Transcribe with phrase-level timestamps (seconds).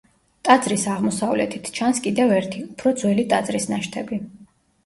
[0.47, 4.21] ტაძრის აღმოსავლეთით ჩანს კიდევ ერთი, უფრო ძველი ტაძრის ნაშთები.